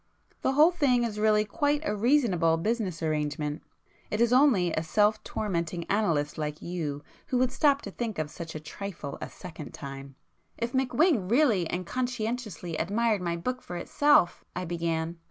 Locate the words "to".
7.83-7.91